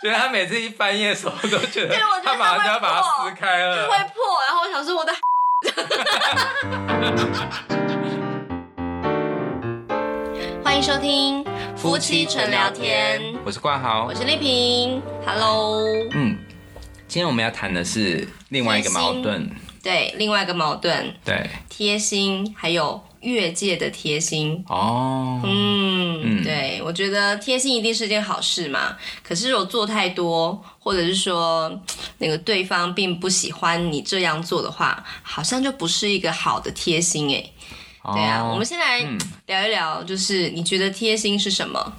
[0.00, 1.92] 就是他每次一翻页的时候，我都觉得
[2.22, 4.40] 他马上就要把它撕开了，就会破。
[4.46, 5.12] 然后我想说，我的。
[10.62, 11.44] 欢迎收听
[11.76, 15.82] 夫妻纯聊天，我是冠豪，我是丽萍，Hello。
[16.12, 16.38] 嗯，
[17.08, 19.50] 今天我们要谈的是另外一个矛盾，
[19.82, 23.02] 对，另外一个矛盾，对，贴心还有。
[23.20, 28.96] 越界的贴心哦，嗯，嗯对，我觉得贴心一定是件好事嘛。
[29.22, 31.80] 可是如果做太多，或者是说
[32.18, 37.44] 那个对方并不喜欢你这样做的话，好像就不是一个好的贴心哎。
[38.02, 39.00] 哦、对啊，我们先来
[39.46, 41.92] 聊一聊，就是你觉得贴心是什么？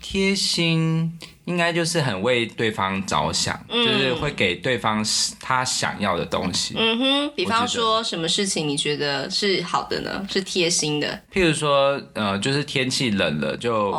[0.00, 1.18] 贴心。
[1.44, 5.04] 应该就是很为对方着想，嗯、就是会给对方
[5.40, 6.74] 他想要的东西。
[6.78, 10.24] 嗯哼，比方说什么事情你觉得是好的呢？
[10.30, 11.20] 是贴心的。
[11.32, 13.92] 譬如说，呃，就是天气冷了，就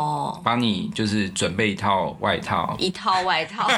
[0.43, 3.69] 帮你就是准备一套外套，一套外套。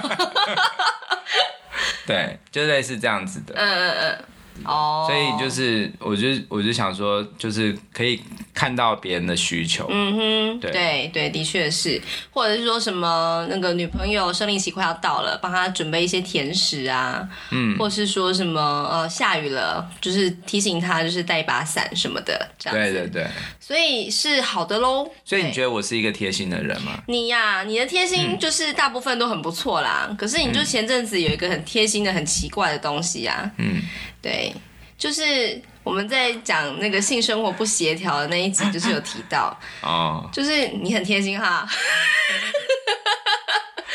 [2.05, 3.55] 对，就类似这样子的。
[3.55, 4.25] 嗯嗯嗯。
[4.63, 8.21] 哦，所以就是，我就我就想说，就是可以
[8.53, 9.85] 看到别人的需求。
[9.89, 22.93] 嗯哼，对对对，的确是，或者是说什么那个女朋友生理期快要到了，帮她准备一些甜食啊，嗯，或是说什么呃下雨了，就是提醒她就是带一把伞什么的，这样子。
[22.93, 23.27] 对对对，
[23.59, 25.09] 所以是好的喽。
[25.25, 27.03] 所以你觉得我是一个贴心的人吗？
[27.07, 30.07] 你呀、啊，你的贴心就是大部分都很不错啦。
[30.09, 33.51] 嗯、可是你就前阵子有一个很贴心的、很奇怪的东西啊。
[33.57, 33.81] 嗯。
[34.25, 34.51] 对，
[34.97, 39.55] 就是我们在讲那个性生活不协调的那一集，就是有提到。
[39.85, 41.63] 哦，就是你很贴心哈，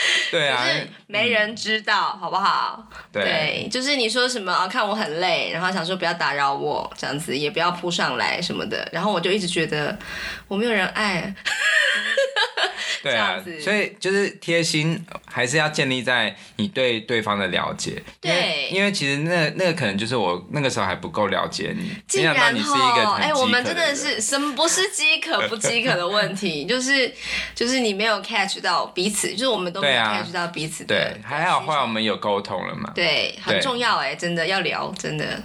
[0.31, 2.87] 对啊，就是没人知道，好不好？
[3.13, 9.99] 对，对，就是你说什么啊，看我很累，然后想说不要打扰我，这样子也不要扑上来什么的，然后我就一直觉得
[10.49, 11.35] 我没有人爱。
[13.03, 18.03] 对啊，所以就是贴心，还是要建立在你对对方的了解。
[18.21, 21.91] 对，因为其实那那个可能就是我那个时候还不够了解你。
[22.07, 27.11] 竟然哦，哎，我们真的是什么不是饥渴不饥渴的问题， 就是
[27.55, 30.85] 就是你没有 catch 到彼此，就是我们都没有 catch 到彼此。
[30.85, 32.91] 对，还好后来我们有沟通了嘛。
[32.95, 35.43] 对，很重要哎，真的要聊，真的。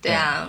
[0.00, 0.48] 对啊。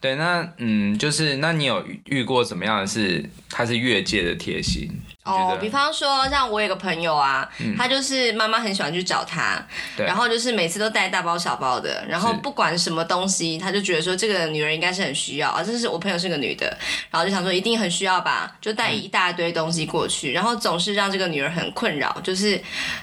[0.00, 4.90] 对，那嗯，就是那你有遇过怎么样的是他是越界的贴心？
[5.22, 9.62] 哦，比方说像我有个朋友啊，嗯、他就是妈妈很喜欢去找他，
[9.96, 15.62] 然后就是每次都带大包小包的，然后不管什么东西，是他就觉得说这个女人应该是很需要啊。
[15.62, 16.66] 这是我朋友是个女的，
[17.10, 22.60] 然后就想说一定很需要吧，就带一大堆东西过去，嗯、然后总是让这个女人很困扰，就是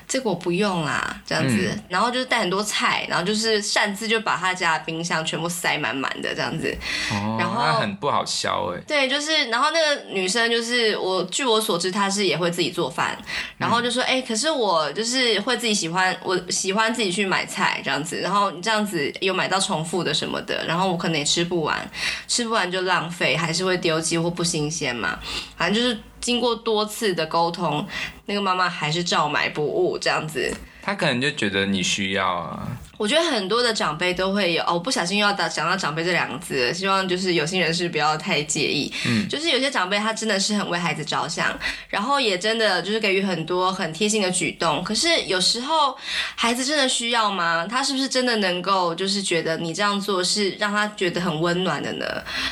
[0.07, 6.75] 这个我不用啦，这样子，嗯、然后就是带很多菜，然后就是擅自就把他家的冰箱全部塞满满的这样子，
[7.11, 8.81] 哦，然后那很不好消哎。
[8.87, 13.17] 对，就是然后那个女生就是我据我所知，她是也会自己做饭，
[13.57, 21.89] 然后就说哎、欸，可是我就是会自己喜欢，我喜欢自己去买菜这样子，然后你这样子有买到重复的什么的，然后我可能也吃不完，
[22.27, 25.19] 吃不完就浪费，还是会丢弃或不新鲜嘛，
[25.57, 27.85] 反正就是经过多次的沟通，
[28.25, 30.53] 那个妈妈还是照买不误这样子。
[30.87, 32.65] 他可能就觉得你需要啊。
[32.97, 38.89] 我觉得很多的长辈都会有哦，我不小心又要讲到长辈这两个字，希望就是有心人士不要太介意。
[39.05, 41.53] 嗯，就是有些长辈他真的是很为孩子着想，
[41.89, 44.81] 然后也真的就是给予很多很贴心的举动。
[44.81, 45.97] 可是有时候
[46.37, 47.67] 孩子真的需要吗？
[47.69, 52.05] 他是不是真的能够就是觉得你这样做是让他觉得很温暖的呢？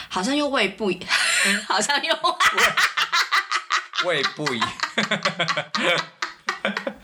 [0.09, 0.91] 好像又未不，
[1.66, 2.13] 好像又
[4.06, 4.44] 未必。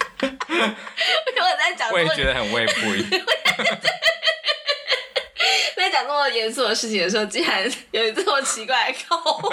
[0.28, 3.06] 我在讲，我也觉得很胃不一。
[5.76, 9.52] 在讲这么严肃的事情的时候，竟然有这么奇怪的口。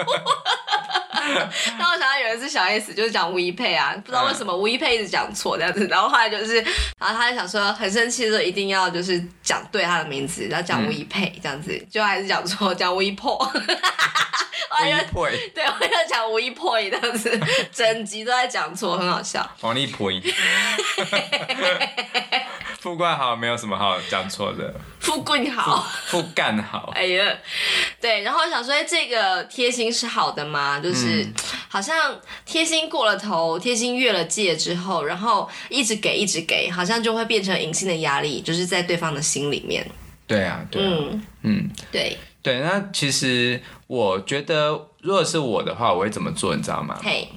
[1.78, 6.54] 但我想到有一次小 S 就是讲吴一佩啊，不知道为什么吴一佩一直讲错这样子，然后后来就是，
[6.98, 13.36] 然后他就想说很生气的时候一定要就是讲对他的名字，然后讲吴一佩这样子，就还是讲错，讲吴一破。
[14.80, 17.38] 吴一佩， 对，我要讲吴一破这样子，
[17.72, 19.48] 整集都在讲错，很好笑。
[19.60, 20.22] 王力佩，
[22.78, 24.72] 富冠好没有什么好讲错的。
[25.00, 26.92] 富贵好，富干好。
[26.94, 27.36] 哎呀，
[28.00, 30.78] 对，然后我想说，哎这个贴心是好的吗？
[30.78, 31.34] 就是、嗯、
[31.68, 32.16] 好像
[32.46, 39.84] 贴心过了头，贴心越了界之后，然后一直给，一直给，好像就会变成隐性的压力，就是在对方的心里面。
[40.26, 42.16] 对啊，对啊，嗯，嗯对。
[42.40, 44.70] 对，那其实我觉得，
[45.02, 46.96] 如果是我的话，我会怎么做，你知道吗？
[47.02, 47.28] 嘿，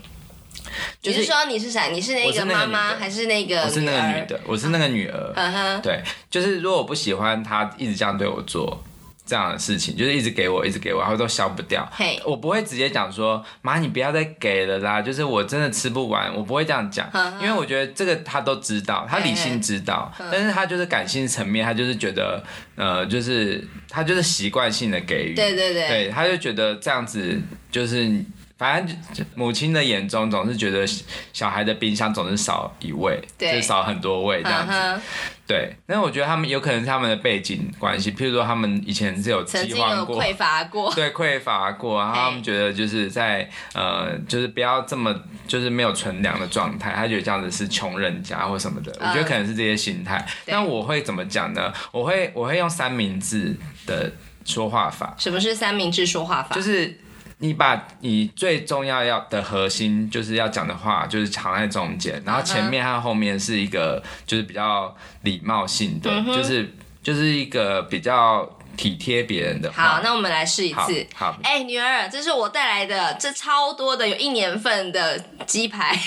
[1.02, 1.90] 就是说你是谁？
[1.92, 3.62] 你是那个妈妈还是那个？
[3.64, 5.34] 我是那个女的，我是那个女儿。
[5.36, 8.84] 嗯哼，对，就是如果我不喜欢她一直这样对我做，
[9.26, 11.88] 这样的事情，就是一直给我，一直给我，然后都消不掉。
[11.98, 12.20] Hey.
[12.26, 17.10] 我不会直接讲说，妈，你不要再给了啦，就是我真的吃不完，我不会这样讲，
[17.40, 22.44] 因为我觉得这个他都知道，他理性知道.但是他就是感性层面，他就是觉得，
[22.76, 27.40] 呃，就是他就是习惯性的给予，对对对，对，他就觉得这样子
[27.72, 28.24] 就是。
[28.62, 28.96] 反正
[29.34, 30.86] 母亲的眼中总是觉得
[31.34, 34.72] 小孩的冰箱总是少一位，就少很多位这样子。
[34.72, 35.00] Uh huh.
[35.48, 45.12] 对，但是我觉得他们有可能是他们的背景关系，譬如说他们以前是有饥荒过，匮乏过，对，匮乏过，然后他们觉得就是在呃，就是不要这么
[45.48, 48.92] 就是没有存粮的状态，他觉得这样子是穷人家或什么的。
[48.94, 49.08] Uh.
[49.10, 50.24] 我觉得可能是这些心态。
[50.46, 51.74] 那对我会怎么讲呢？
[51.92, 53.58] 我会我会用三明治
[53.88, 54.14] 的
[54.46, 55.16] 说话法。
[55.18, 56.56] 什么是三明治说话法？
[56.56, 56.96] 就是。
[57.42, 66.74] 你把你最重要要的核心就是要讲的话，就是藏在中间，然后前面和后面是一个就是比较礼貌性的，嗯、就是
[67.04, 68.48] 就是一个比较
[68.82, 69.84] 体贴别人的话。
[69.84, 71.06] 好，那我们来试一次。
[71.14, 75.96] 好，哎、欸，女儿，这是我带来的，这超多的，有一年份的鸡排。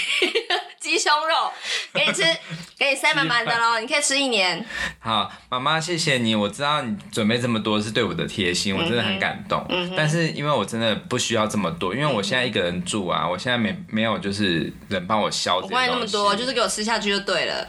[0.80, 1.50] 鸡胸肉
[1.94, 2.22] 给你吃，
[2.76, 4.62] 给你塞满满的喽，你可以吃一年。
[4.98, 9.64] 好，妈妈，谢谢你，我知道你准备这么多是对我的贴心，我真的很感动。
[9.70, 9.94] 嗯哼。
[9.96, 15.74] 但是因为我真的不需要这么多，因为我现在一个人住啊，我现在没没有就是人帮我削这些东西。
[15.74, 17.66] 我管你那么多，就是给我吃下去就对了。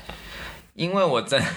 [0.76, 1.42] 因为我真。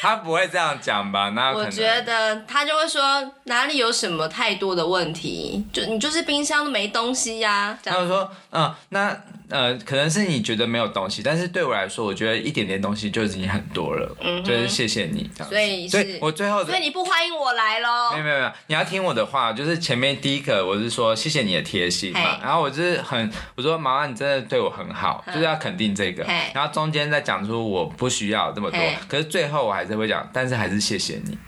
[0.00, 1.30] 他不会这样讲吧？
[1.30, 3.02] 那我觉得他就会说
[3.46, 7.78] 哪里有什么太多的问题，就你就是冰箱都没东西呀、啊。
[7.82, 14.16] 他就说，嗯，那呃，可能是你觉得没有东西，但是对我来说，我觉得一点点东西就已经很多了。
[14.20, 15.50] 嗯，就是谢谢你这样。
[15.50, 18.12] 所以，所以我最后，所以你不欢迎我来喽？
[18.12, 28.78] 没有没有没有，你要听我的话，就是前面第一个我是说谢谢你的贴心嘛，然后我就是很我说妈妈你真的对我很好，嗯、就是要肯定这个，嘿然后中间再讲出我不需要这么多，
[29.08, 31.38] 可是最后我还是会讲，但是还是谢谢你。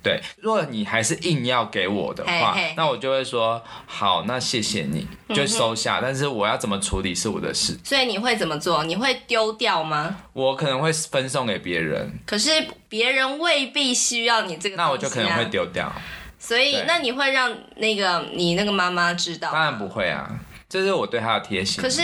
[0.00, 5.98] 对，如果你还是硬要给我的话，那我就会说好，那谢谢你，就收下。
[5.98, 7.76] 嗯、但是我要怎么处理是我的事。
[7.84, 8.84] 所以你会怎么做？
[8.84, 10.16] 你会丢掉吗？
[10.32, 12.12] 我可能会分送给别人。
[12.24, 12.50] 可是
[12.88, 15.92] 别人未必需要你这个、啊，那我就可能会丢掉。
[16.38, 19.50] 所以，那你会让那个你那个妈妈知道？
[19.50, 20.30] 当然不会啊，
[20.68, 21.82] 这是我对她的贴心。
[21.82, 22.02] 可是，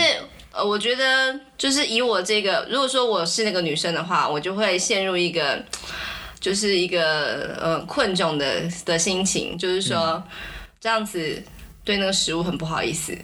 [0.51, 5.63] 呃，我觉得就是以我这个，如果说我是那个女生的话，我就会陷入一个。
[6.45, 10.23] 就是一个呃困窘的的心情，就是说、嗯、
[10.79, 11.41] 这样子
[11.83, 13.17] 对那个食物很不好意思。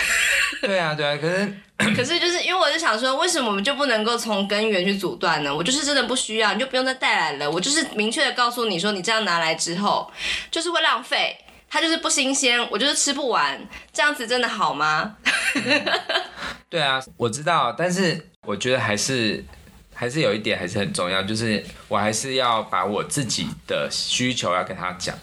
[0.62, 1.54] 对啊，对啊，可是
[1.94, 5.54] 可是就是因为我就想说，为什么我们就不能够从根源去阻断呢？
[5.54, 7.50] 我就是真的不需要，你就不用再带来了。
[7.50, 10.10] 我就是明确的告诉你说，你这样拿来之后
[10.50, 11.36] 就是会浪费，
[11.68, 13.60] 它就是不新鲜，我就是吃不完。
[13.92, 15.14] 这样子真的好吗？
[15.56, 15.82] 嗯、
[16.70, 19.44] 对啊，我知道，但是我觉得还是。
[20.02, 25.16] 还是有一点还是很重要，就是我还是要把我自己的需求要跟他讲，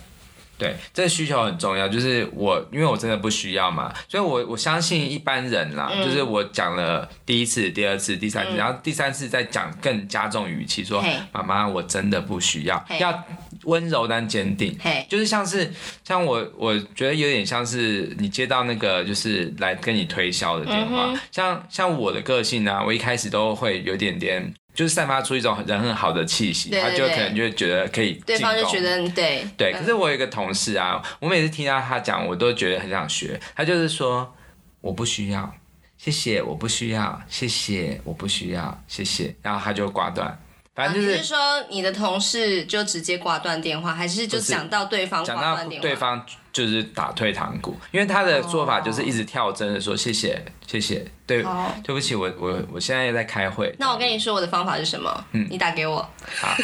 [0.58, 11.04] 对，这个需求很重要，就是我因为我真的不需要嘛，所以我我相信一般人啦，嗯、就是我讲了第一次、第二次、第三次，嗯、然后第三次再讲更加重语气说，
[11.34, 13.12] 妈妈我真的不需要，要
[13.64, 15.06] 温柔但坚定，嘿。
[15.10, 15.72] 就是像是
[16.04, 24.54] 像我我觉得有点像是你接到那个就是来跟你推销的电话，嗯、像像我的个性呢、啊，我一开始都会有点点。
[24.72, 29.46] 就是散发出一种人很好的气息，他就可能就会觉得可以，对方就觉得对。
[29.58, 29.74] 对。
[29.74, 33.38] 可是我有一个同事啊，我每次听到他讲，我都觉得很想学。
[33.54, 34.34] 他就是说，
[34.80, 35.54] 我不需要，
[35.98, 40.40] 谢谢，我不需要，谢谢，我不需要，谢谢，然后他就挂断。
[40.80, 41.38] 反正就是，啊、你是说
[41.70, 45.82] 你的同事就直接挂断电话，还是就讲到对方挂断电话？
[45.82, 51.68] 对方就是打退堂鼓，因为他的做法就是一直跳针的说谢谢谢谢，对，oh.
[51.84, 53.74] 对不起，我我我现在又在开会。
[53.78, 55.26] 那我跟你说我的方法是什么？
[55.32, 55.98] 嗯，你打给我。
[56.38, 56.56] 好，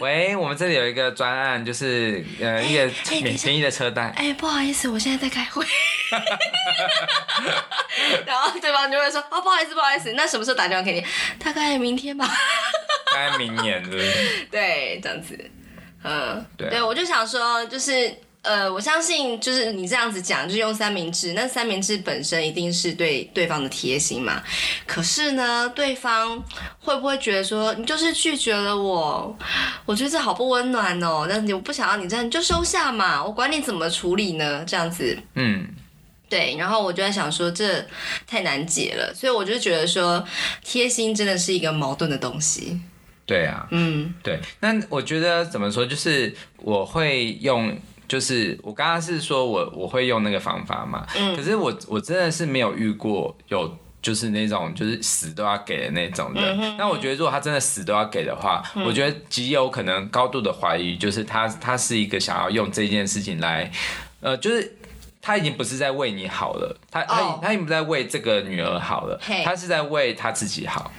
[0.00, 2.86] 喂，我们这里有一个专案，就是呃一个
[3.22, 4.08] 免便宜的车贷。
[4.16, 5.64] 哎、不好意思，我现在在开会。
[8.26, 11.04] 然后对方就会说哦，不好意思，不好意思，那什么时候打电话给你？
[11.38, 12.28] 大概明天吧。
[13.14, 14.46] 大概明年是不是？
[14.50, 15.38] 对，这样子，
[16.02, 24.42] 嗯，对，对，我就想说，就是呃，我相信，就是你这样子讲，就是用三明治，那三明治本身一定是对对方的贴心嘛。
[24.84, 26.42] 可是呢，对方
[26.80, 29.38] 会不会觉得说，你就是拒绝了我？
[29.86, 31.26] 我觉得这好不温暖哦。
[31.28, 34.64] 那你我不想要你这样，你就收下嘛，我管你怎么处理呢？
[34.66, 35.64] 这样子，嗯，
[36.28, 36.56] 对。
[36.58, 37.86] 然后我就在想说，这
[38.26, 40.24] 太难解了，所以我就觉得说，
[40.64, 42.80] 贴心真的是一个矛盾的东西。
[43.24, 47.78] 对啊，嗯，对，那我觉得怎么说，就是我会用，
[48.12, 56.76] 就是我刚刚是说我我会用那个方法嘛，嗯，可是我我真的是没有遇过有就是那种就是死都要给的那种人。
[56.76, 63.72] 那、我觉得如果他真的死都要给的话，嗯、我觉得极有可能高度的怀疑，就是他他是一个想要用这件事情来，
[64.20, 64.76] 呃，就是
[65.22, 67.42] 他已经不是在为你好了，他他、oh.
[67.42, 70.92] 他已经不在为这个女儿好了.他是在为他自己好。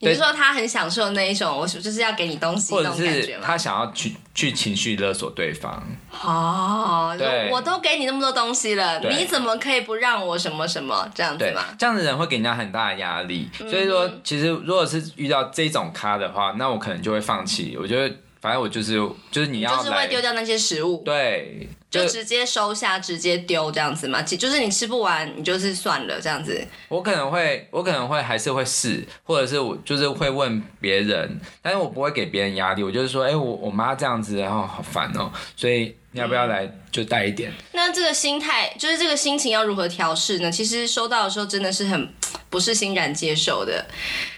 [0.00, 5.82] 你是说他很享受那一种，我就是要给你东西，或者是他想要去去情绪勒索对方？
[6.22, 11.64] 哦，对，我都给你那么多东西了，你怎么可以不让我什么什么这样子吗？
[11.78, 13.50] 这样的人会给人家很大的压力。
[13.60, 17.76] 嗯、所以说，其实如果是遇到这种咖的话，那我可能就会放弃。
[17.78, 18.14] 我觉得。
[18.40, 18.94] 反正我就是
[19.32, 24.20] 就是你要就是会丢掉那些食物，对，就直接收下，直接丢这样子嘛。
[24.22, 26.66] 就是你吃不完，你就是算了这样子。
[26.88, 32.82] 我可能会，我可能会还是会试，或者是我就是会问别人，但是我不会给别人压力。
[32.82, 37.52] 我就是说，哎、欸，我我妈这样子，然后好烦哦、喔，所以你要不要来就带一点？
[37.72, 40.50] 那这个心态，就是这个心情要如何调试呢？
[40.50, 42.12] 其实收到的时候真的是很
[42.50, 43.86] 不是欣然接受的。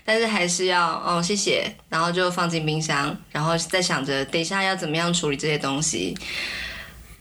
[0.05, 6.17] 但是还是要哦，谢谢，然后就放进冰箱，然后再想着等一下要怎么样处理这些东西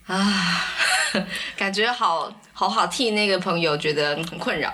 [0.10, 0.66] 啊，
[1.56, 4.74] 感觉好好好替那个朋友觉得很困扰。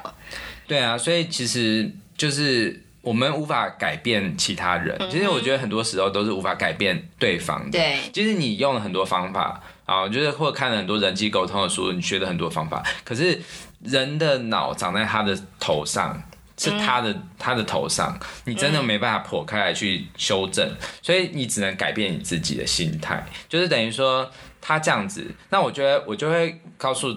[0.66, 7.78] 对啊，所以其实就是我们无法改变其他人，其实我觉得很多时候都是无法改变对方的。
[7.78, 13.42] 对，其实你用了很多方法啊，就是或者看了很多人际沟通的书，你学了很多方法，可是
[13.84, 16.20] 人的脑长在他的头上。
[16.58, 24.32] 是他的、嗯、他的头上，你真的没办法剖开来去修正，嗯、所以你只能改变你自己的心态，就是等于说
[24.68, 27.16] 他这样子，那我觉得我就会告诉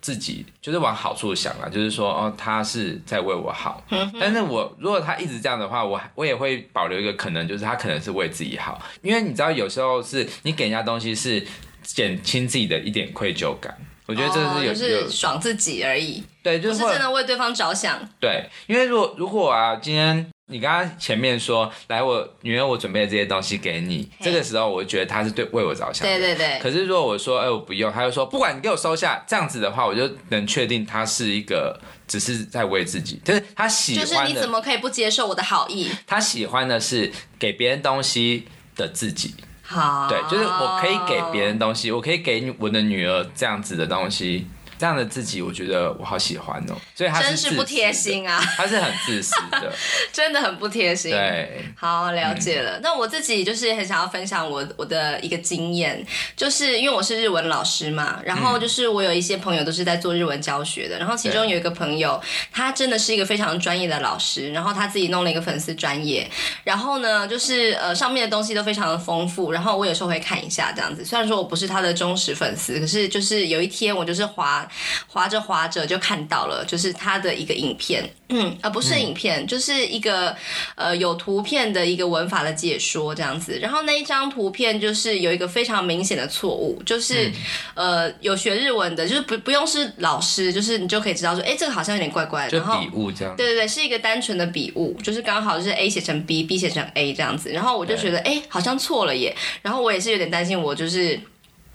[0.00, 11.46] 自己，就是往好处想啊，就是说哦，他是在为我好，嗯、但是我如果他一直这样的话，我我也会保留一个可能，就是他可能是为自己好，因为你知道有时候是你给人家东西是
[11.82, 13.76] 减轻自己的一点愧疚感。
[14.06, 17.98] 我觉得这是有、哦、就是爽自己而已，对，就是，是真的为对方着想。
[18.20, 26.06] 对，因为如果如果啊，今天你刚刚前面说来我女儿，我准备了这些东西给你，嘿这个时候我就觉得他是对为我着想。
[26.06, 26.60] 对对对。
[26.60, 31.76] 可是如果我说哎、欸、我不用，他就说不管你给我收下，这样子的话，我就能确定他是一个
[32.06, 34.14] 只是在为自己，就是他喜欢的。
[34.14, 35.90] 就是你怎么可以不接受我的好意？
[36.06, 37.10] 他喜欢的是
[37.40, 39.34] 给别人东西的自己。
[39.62, 44.46] 好，对，就是我可以给别人东西，我可以给我的女儿这样子的东西。
[44.78, 49.72] 这样的自己，我觉得我好喜欢哦，所以他是真是不贴心啊，他是很自私的，
[50.12, 51.10] 真的很不贴心。
[51.10, 52.78] 对，好了解了。
[52.78, 56.04] 嗯、那我自己就是很想要分享我我的一个经验，
[56.36, 62.20] 就是因为我是日文老师嘛，然后就是我有一些朋友都是在做日文教学的，然后其中有一个朋友，
[62.52, 66.28] 他真的是一个非常专业的老师，然后他自己弄了一个粉丝专业，
[66.64, 74.65] 然后呢，就是呃上面的东西都非常的丰富，然后我有时候会看一下这样子，虽然说我不是他的忠实粉丝，可是就是有一天我就是滑。
[75.06, 80.36] 滑着滑着就看到了，就是他的一个影片，嗯，而不是影片，嗯、就是一个
[80.74, 83.58] 呃有图片的一个文法的解说这样子。
[83.60, 87.28] 然后那一张图片就是有一个非常明显的错误，就是、
[87.74, 92.58] 嗯、呃有学日文的，就是不不用是老师，就是你就可以知道说，哎，这个好像有点怪怪的。
[92.58, 93.34] 就笔误这样。
[93.36, 97.50] 对对对，是一个单纯的笔误，就是刚好就是 A 写成 B，B 写成 A 这样子。
[97.50, 99.34] 然后我就觉得，哎对，好像错了耶。
[99.62, 101.20] 然后我也是有点担心，我就是。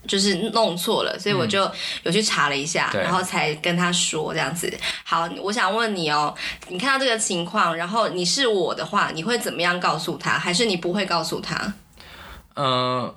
[0.07, 1.69] 就是弄错了，所以我就
[2.03, 4.71] 有去查了一下，嗯、然后才跟他说这样子。
[5.03, 6.33] 好，我想问你哦，
[6.69, 10.31] 你看到这个情况，然后你是我的话，你会怎么样告诉他？
[10.31, 11.55] 还是你不会告诉他？
[12.55, 13.15] 嗯、呃。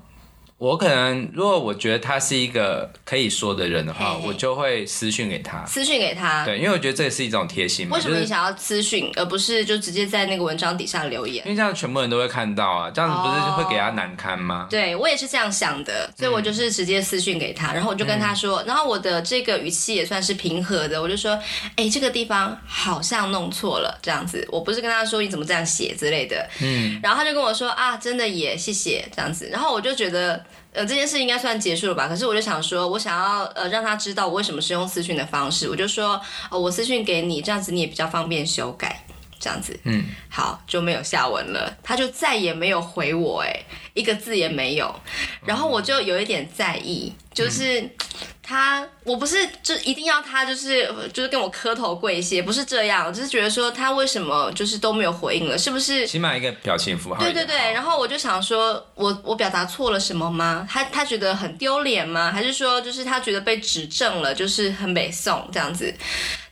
[0.65, 5.63] 我可能，如果我觉得他是一个可以说的人的话，嘿嘿我就会私讯给他。
[5.67, 7.95] 私讯给他，对，因为我觉得这也是一种贴心嘛。
[7.95, 11.45] 为什么你想要私讯，而不是就直接在那个文章底下留言？
[11.45, 14.67] 因为这样全部人都会看到啊，这样子不是会给他难堪吗？
[14.67, 21.33] 哦、对，我也是这样想的，所以我就是直接私讯给他，然后我就跟他说，嗯、然后我的这个语气也算是平和的，我就说，
[21.77, 30.43] 哎、欸，这个地方好像弄错了，这样子，我不是跟他说你怎么这样写之类的，嗯，然后他就跟我说啊，真的也谢谢这样子，然后我就觉得。
[30.73, 32.09] 呃，这件事应该算结束了吧？
[32.09, 36.21] 可是我就想说，我想要呃让他知道我为什么是用私讯的方式，我就说，
[36.51, 39.05] 哦，我私讯给你，这样子你也比较方便修改，
[39.39, 43.55] 这样子，嗯，好，就没有下文了，他就再也没有回我，哎，
[43.95, 44.95] 一个字也没有，
[45.45, 47.81] 然后我就有一点在意，就是。
[47.81, 47.91] 嗯
[48.47, 56.07] 他，我不是就一定要他就是就是跟我磕头跪谢，不是这样，只是觉得说他为什么就是都没有回应了，是不是？
[56.07, 57.21] 起码一个表情符号。
[57.23, 60.69] 对对对，然后我就想说，我我表达错了什么吗？
[60.71, 62.31] 他他觉得很丢脸吗？
[62.31, 65.93] 还是说就是他觉得被指正了，就是很北宋这样子？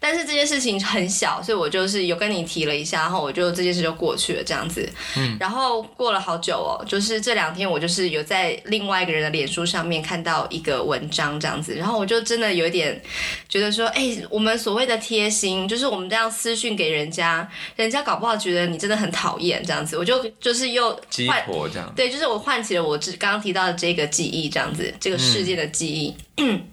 [0.01, 4.89] 但是这件事情很小，所以我就是有跟你提了一下，然后我就这件事就过去了这样子。
[5.17, 13.03] 嗯，然后过了好久哦，就是这两天我就是有在另外一个人的脸书上面看到一个文章这样子，然后我就真的有点
[13.49, 26.15] 觉得说，哎、欸，我们所谓的贴心，就是我们这样私讯给人家，人家搞不好觉得你真的很讨厌这样子，我就就是又激活这样，对，就是我唤起了我刚刚提到的这个记忆，这样子，这个事件的记忆。
[26.37, 26.63] 嗯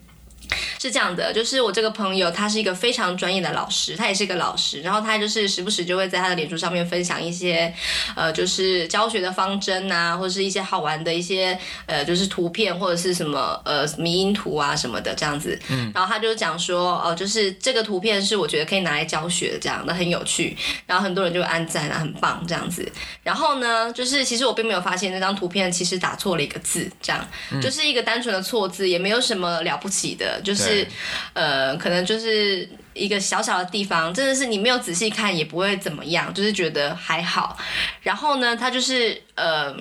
[0.79, 7.73] 是这样的，就是我这个朋友，他是一个非常专业的老师，他也是一个老师，然后他就是时不时就会在他的脸书上面分享一些，
[8.15, 15.59] 呃，就是教学的方针啊，或者是一些好玩的一些，呃，就是图片或者是什么，呃，迷因图啊什么的这样子。
[15.69, 15.91] 嗯。
[15.93, 22.89] 然后他就讲说，哦、呃，就是这个图片是我觉得可以拿来教学的，这样那很有趣，然后很多人就按赞啊，很棒这样子。
[23.21, 30.38] 然后呢，就是其实我并没有发现那张图片其实打错了一个字，这样，嗯、就是一个单纯的错字，也没有什么了不起的。
[30.41, 30.87] 就是，
[31.33, 37.57] 呃，可能就是一个小小的地方，真的是你没有仔细看也不会怎么样，就是觉得还好。
[38.01, 39.75] 然后呢，他就是呃。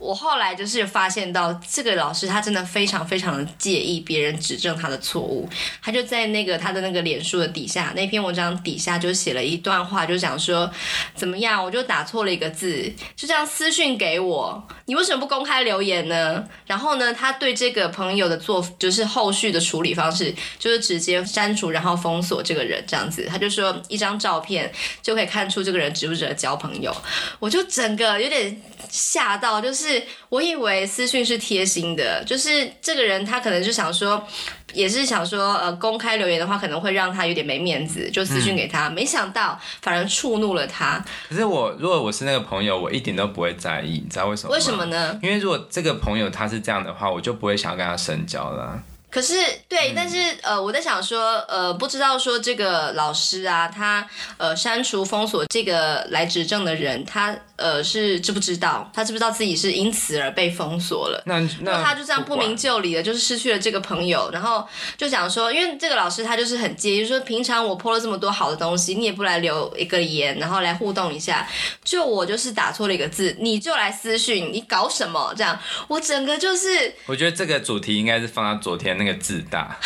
[0.00, 5.46] 我后来就是发现到这个老师他真的非常非常的介意别人指正他的错误，
[5.82, 10.68] 他就在那个他的那个脸书的底下那篇文章底下就写了一段话，就讲说
[11.14, 16.42] 怎么样，我就打错了一个字，就这样私讯给我，你为什么不公开留言呢？
[16.66, 26.90] 然后呢，他对这个朋友的做就是后续的处理方式，就是直接删除然后封锁这个人这样子，他就说一张照片就可以看出这个人值不值得交朋友，
[27.38, 30.02] 我就整个有点吓到，就是。
[30.28, 34.24] 我以为私讯是贴心的，就是这个人他可能就想说，
[34.72, 41.04] 也是想说，呃，公开留言的话可能会让他有点没面子，就私讯给他，嗯、没想到反而触怒了他。
[41.28, 44.52] 可是我如果我是那个朋友，我一点都不会在意，你知道为什么？
[44.54, 45.18] 为什么呢？
[45.20, 48.80] 因为如果这个朋友他是这样的话，我就不会想要跟他深交了。
[49.10, 49.34] 可是，
[49.68, 58.90] 对，嗯、但是呃，我在想说，呃，不知道说这个老师啊，他呃删除封锁这个来执政的人，他呃是知不知道？
[58.92, 61.22] 他知不知道自己是因此而被封锁了？
[61.26, 71.48] 那那他就这样不明就里的，就是失去了这个朋友，然后就想说，因为这个老师他就是很介意，说平常我 po 了这么多好的东西，你也不来留一个言，然后来互动一下，
[71.82, 75.34] 就我就是打错了一个字，你就来私讯，你搞什么？
[75.36, 78.90] 这样我整个就是， 我觉得这个主题应该是放到昨天。
[79.00, 79.78] 那个自大，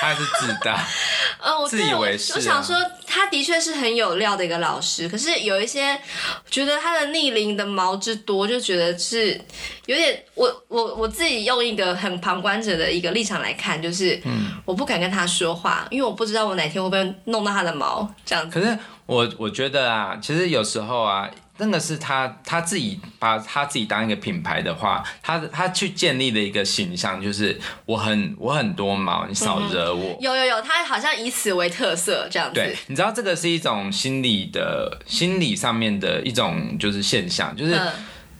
[0.00, 0.86] 他是自大，
[1.42, 2.36] 呃，自以为是啊。
[2.36, 2.74] 我想说，
[3.06, 6.00] 他的确是很有料的一个老师，可是有一些
[6.48, 9.40] 觉得他的逆鳞的毛之多，就觉得是
[9.86, 10.22] 有点。
[10.34, 18.60] 我我我自己用一个很旁观者的一个立场来看，就是，嗯，我不敢跟他说话，因为我不知道我哪天会不会弄到他的毛这样子。
[18.60, 21.30] 可是我我觉得啊，其实有时候啊。
[21.58, 30.12] 那个是他他自己把他自己当一个品牌的话，他他去建立的一个形象就是我很我很多毛，你少惹我。
[30.20, 30.22] 嗯。
[30.22, 32.54] 有有有，他好像以此为特色这样子。
[32.54, 37.74] 对，你知道这个是一种心理的心理上面的一种就是现象，就是。
[37.74, 37.92] 嗯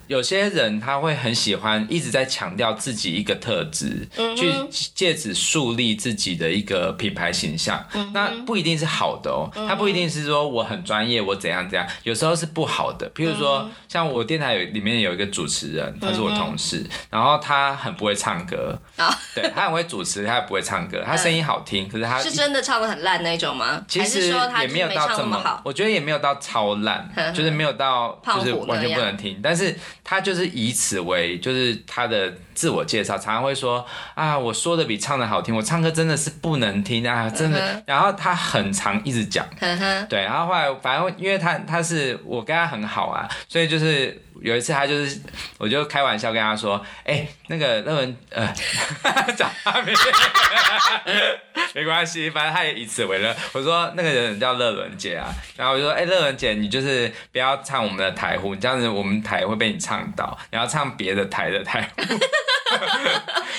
[0.06, 4.52] 有些人他会很喜欢一直在强调自己一个特质，嗯、去
[4.94, 7.84] 借此树立自己的一个品牌形象。
[7.92, 13.10] 嗯、那不一定是好的哦，他不一定是说我很专业，我怎样怎样，有时候是不好的。
[13.10, 23.84] 譬如说，像我电台有里面有一个主持人，他是我同事，嗯、然后他很不会唱歌，哦、对他很会主持，他也不会唱歌，他声音好听，可是他是真的唱的很烂那种吗？
[23.88, 24.28] 其实
[24.60, 29.76] 也没有到这么好，我觉得也没有到超烂，就是没有到就是完全不能听，但是。
[30.08, 37.82] 他就是以此为，就是他的自我介绍，常常会说啊，我说的比唱的好听，我唱歌真的是不能听啊，真的。
[37.84, 39.44] 然后他很常一直讲，
[40.08, 44.22] 对，然后后来反正因为他他是我跟他很好啊，所以就是。
[44.42, 45.20] 有一次，他就是，
[45.58, 48.46] 我就开玩笑跟他说：“哎、那个乐文，呃，
[49.36, 49.92] 找他没，
[51.74, 62.02] 没关系，反正他也以此为乐。”我说：“那个人叫乐伦姐啊。”然后我就说：“哎、乐伦姐，你就是不要唱我们的台呼，这样子我们台会被你唱到，你要唱别的台的台呼。”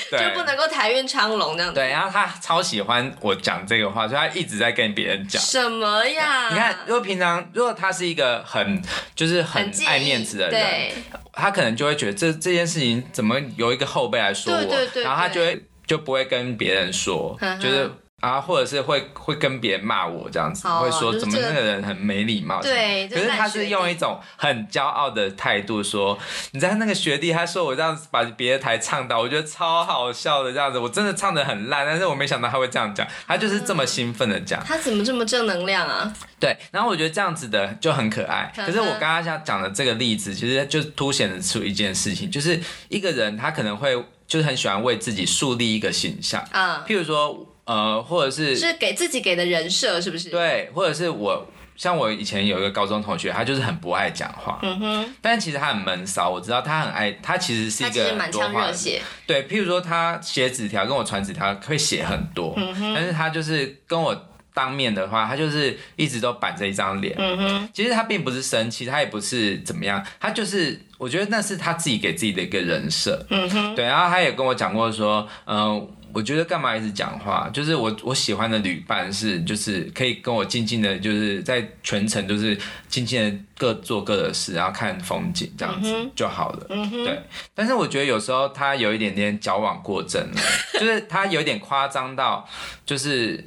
[0.10, 1.76] 对 就不能够台韵昌隆这样子。
[1.76, 5.42] 对，然后他超喜欢我讲这个话，所以他一直在跟别人讲。
[5.42, 6.50] 什么呀？
[6.50, 8.82] 你看，如果平常如果他是一个很
[9.16, 10.92] 就是很爱面子的人，
[11.34, 17.92] 他可能就会觉得这这件事情怎么由一个后辈来说我，对对对对，然后他就会就不会跟别人说，就是。
[18.22, 22.60] 啊，或者是会会跟别人骂我这样子，哦、会说怎么那个人很没礼貌。
[22.60, 26.18] 对，可是他是用一种很骄傲的态度说，
[26.52, 34.64] 你知道那个学弟他说我这样子把别的台唱到，我觉得超好笑的这样子，我真的唱的很烂，但是我没想到他会这样讲，他就是这么兴奋的讲。
[34.66, 36.12] 他怎么这么正能量啊？
[36.40, 38.52] 对，然后我觉得这样子的就很可爱。
[38.56, 47.54] 可是我刚刚想讲的这个例子，其实就凸显出一件事情，就是一个人他可能会就是很喜欢为自己树立一个形象啊，譬如说。
[47.68, 50.30] 呃，或者是是给自己给的人设，是不是？
[50.30, 64.18] 对，或者是我像我以前有一个高中同学，他就是很不爱讲话，嗯哼，但其实他很闷骚，我知道他很爱，他其实是一个满腔热血，对，譬如说他写纸条跟我传纸条会写很多，嗯哼，但是他就是跟我
[64.54, 75.90] 当面的话，他就是一直都板着一张脸，嗯哼，其实他并不是生气，他也不是怎么样，他就是我觉得那是他自己给自己的一个人设，嗯哼，对，然后他也跟我讲过说，嗯、呃。
[76.14, 77.50] 我觉得干嘛一直讲话？
[77.54, 86.68] 就是我我喜欢的旅伴是，就是可以跟我静静的，就是在全程都是静静的各做各的事，然后看风景这样子就好了。
[86.70, 87.22] 嗯、对。
[87.54, 90.42] 但是我觉得有时候他有一点点矫枉过正了，
[90.80, 92.48] 就是他有点夸张到，
[92.86, 93.44] 就是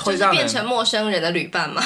[0.00, 1.82] 会让变成陌生人的旅伴嘛。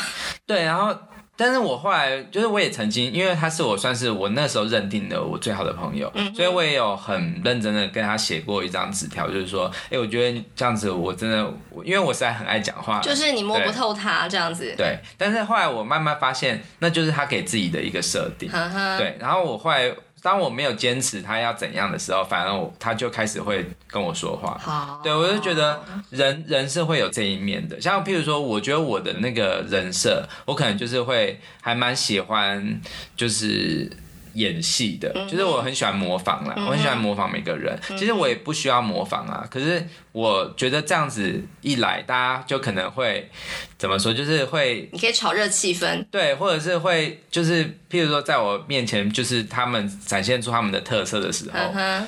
[0.46, 0.96] 对，然后。
[1.36, 11.52] 但是我后来就是我也曾经，因为他是我算是我那时候认定的我最好的朋友，嗯、所以我也有很认真的跟他写过一张纸条，就是说，哎、欸，我觉得这样子我真的，
[11.84, 14.74] 因为我实在很爱讲话，就是你摸不透他这样子。
[14.76, 18.48] 对，但是后来我慢慢发现，那就是他给自己的一个设定。
[18.50, 19.92] 呵呵对，然后我后来。
[20.24, 24.58] 当我没有坚持他要怎样的时候，反而我他就开始会跟我说话。
[24.58, 27.78] 好，对，我就觉得人人是会有这一面的。
[27.78, 32.80] 像譬如说，我觉得我的那个人设，我可能就是会还蛮喜欢，
[33.14, 33.90] 就是。
[34.34, 37.78] 演戏的，就是我很喜欢模仿啦，我很喜欢模仿每个人。
[37.96, 43.28] 其实我也不需要模仿啊，可是我觉得这样子一来，大家就可能会
[43.76, 51.58] 怎么说，就是会你可以炒热气氛，对，或者是会就是譬如说在我面前，就是他们展现出他们的特色的时候，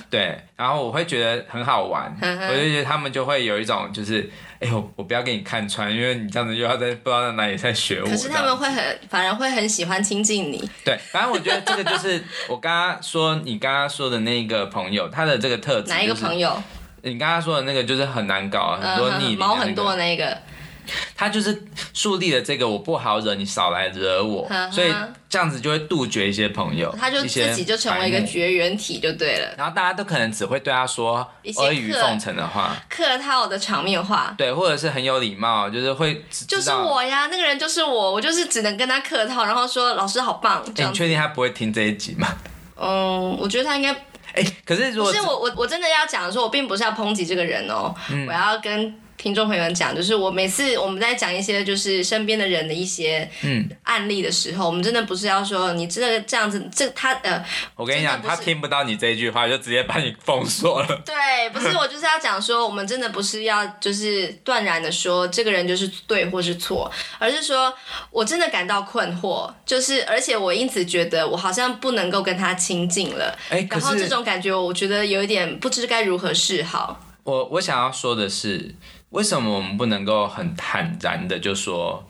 [0.08, 4.30] 对，然后我会觉得很好玩，我就觉得他们就会有一种就是。
[4.58, 8.08] 哎呦，我不要给你看穿，因为你这样子又要在不知道在哪里在学我。
[8.08, 10.66] 可是他们会很，反而会很喜欢亲近你。
[10.82, 15.90] 对，反正我觉得这个就是我刚刚说你刚刚说的那个朋友，他的这个特质。
[15.90, 16.58] 哪一个朋友？
[17.10, 20.36] 你刚刚说的那个就是很难搞，很多逆、那个、毛很多的那个。
[21.16, 24.94] 他就是树立了这个，我不好惹，你少来惹我，呵呵，所以
[25.28, 29.52] 这样子就会杜绝一些朋友，他就自己就成为一个绝缘体就对了。
[29.58, 40.62] 然后大家都可能只会对他说阿谀奉承的话，客套的场面话，对，或者是很有礼貌，就是会就是我呀，那个人就是我，我就是只能跟他客套，然后说老师好棒。
[40.76, 42.28] 欸、你确定他不会听这一集吗？
[42.76, 43.92] 嗯，我觉得他应该。
[44.36, 48.94] 哎、欸， 可是如果不是我我我真的要讲说，我并不是要抨击这个人哦、喔，嗯、我要跟。
[49.26, 60.86] 听众朋友们讲，就是我每次我们在讲一些就是身边的人的一些嗯案例的时候，嗯、我们真的不是要说你这个这样子，这他呃，我跟你讲，他听不到你这句话，就直接把你封锁了。
[61.04, 67.74] 对，不是我就是要讲说，我们真的不是要就是断然的说这个人就是对或是错，而是说
[68.12, 77.02] 我真的感到困惑，就是而且我因此觉得我好像不能够跟他亲近了，欸、然后这种感觉我觉得有一点不知该如何是好。
[77.26, 78.74] 我我想要说的是。
[79.10, 82.04] 为什么我们不能够很坦然的就说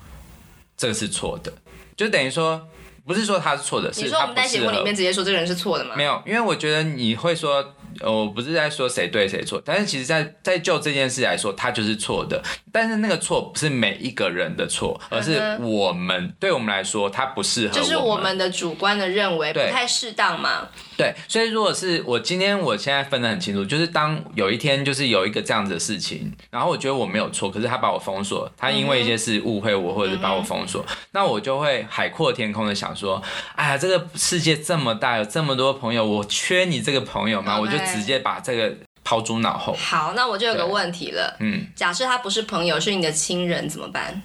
[0.77, 1.53] 这个是错的？
[1.95, 2.67] 就等于说，
[3.05, 3.93] 不是说他是错的。
[3.97, 5.95] 你说我们在节目里面直接说这个人是错的吗？
[5.95, 7.73] 没有，因为我觉得你会说。
[8.03, 12.43] 我不是在说谁对谁错，但是其实在，在在就这件事来说，他就是错的。
[12.71, 17.73] 但是那个错不是每一个人的错，而是我们、嗯、对我们来说，他不适合。
[17.73, 20.69] 就是我们的主观的认为不太适当嘛。
[20.97, 33.23] 对，所以如果是我今天，我现在分得很清楚，就是当有一天就是有一个这样子的事情，然后我觉得我没有错，可是他把我封锁，他因为一些事误会我，或者是把我封锁，那我就会海阔天空的想说，
[33.55, 39.73] 哎呀，这个世界这么大，有这么多朋友，我缺你这个朋友吗.我就直接把这个抛诸脑后。
[39.75, 41.37] 好，那我就有个问题了。
[41.41, 44.23] 嗯，假设他不是朋友，是你的亲人怎么办？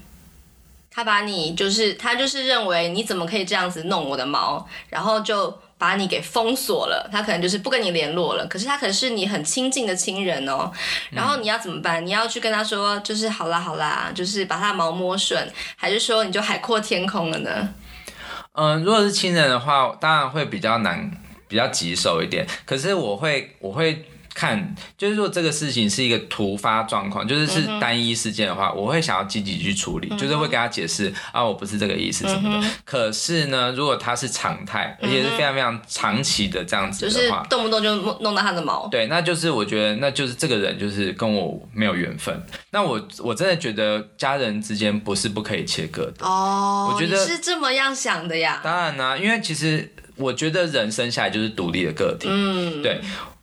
[0.94, 7.10] 他把你就是他就是认为你怎么可以这样子弄我的毛，然后就把你给封锁了。
[7.12, 8.46] 他可能就是不跟你联络了。
[8.46, 10.72] 可是他可是你很亲近的亲人哦。
[11.10, 12.06] 然后你要怎么办？
[12.06, 17.70] 你要去跟他说，就是好啦好啦，就是把他毛摸顺，还是说你就海阔天空了呢？
[18.54, 21.12] 嗯，如果是亲人的话，当然会比较难。
[21.48, 24.06] 比较棘手一点，可是我会我会
[24.42, 32.68] 看，就是说这个事情是一个突发状况，就是是单一事件的话，嗯、我会想要积极去处理，嗯、就是会给他解释啊，我不是这个意思什么的。
[32.68, 42.44] 嗯、可是呢，如果他是常态，而且是非常非常长期的这样子的话，就是动不动就弄到他的毛，对，那就是我觉得那就是这个人就是跟我没有缘分。
[42.72, 48.60] 那我我真的觉得家人之间不是不可以切割的哦，我觉得是这么样想的呀？
[48.64, 49.94] 当然呢、啊，因为其实。
[50.18, 53.00] 我觉得人生下来就是独立的个体，嗯，对，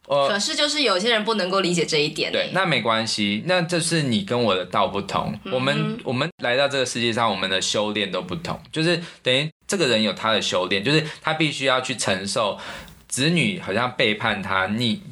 [0.08, 12.58] 呃，可是就是有些人不能够理解这一点，对，那没关系，那这是你跟我的道不同，嗯、我们我们来到这个世界上，我们的修炼都不同，就是等于这个人有他的修炼，就是他必须要去承受
[13.06, 15.02] 子女好像背叛他逆